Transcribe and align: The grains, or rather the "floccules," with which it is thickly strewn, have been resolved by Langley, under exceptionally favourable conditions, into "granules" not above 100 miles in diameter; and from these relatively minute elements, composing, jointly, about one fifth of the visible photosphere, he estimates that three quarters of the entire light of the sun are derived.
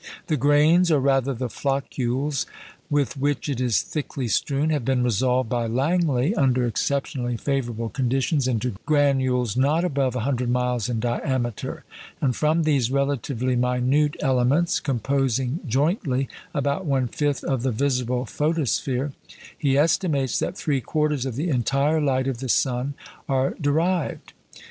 The 0.25 0.35
grains, 0.35 0.89
or 0.89 0.99
rather 0.99 1.31
the 1.31 1.47
"floccules," 1.47 2.47
with 2.89 3.17
which 3.17 3.47
it 3.47 3.61
is 3.61 3.83
thickly 3.83 4.27
strewn, 4.27 4.71
have 4.71 4.83
been 4.83 5.03
resolved 5.03 5.47
by 5.47 5.67
Langley, 5.67 6.33
under 6.33 6.65
exceptionally 6.65 7.37
favourable 7.37 7.89
conditions, 7.89 8.47
into 8.47 8.73
"granules" 8.87 9.55
not 9.55 9.85
above 9.85 10.15
100 10.15 10.49
miles 10.49 10.89
in 10.89 10.99
diameter; 11.01 11.83
and 12.19 12.35
from 12.35 12.63
these 12.63 12.89
relatively 12.89 13.55
minute 13.55 14.15
elements, 14.21 14.79
composing, 14.79 15.59
jointly, 15.67 16.27
about 16.51 16.87
one 16.87 17.07
fifth 17.07 17.43
of 17.43 17.61
the 17.61 17.69
visible 17.71 18.25
photosphere, 18.25 19.13
he 19.55 19.77
estimates 19.77 20.39
that 20.39 20.57
three 20.57 20.81
quarters 20.81 21.27
of 21.27 21.35
the 21.35 21.49
entire 21.49 22.01
light 22.01 22.25
of 22.27 22.39
the 22.39 22.49
sun 22.49 22.95
are 23.29 23.53
derived. 23.61 24.33